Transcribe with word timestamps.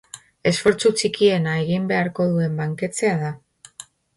Esfortzu 0.51 0.91
txikiena 1.01 1.53
egin 1.65 1.85
beharko 1.93 2.27
duen 2.33 2.59
banketxea 2.63 3.17
da. 3.25 3.31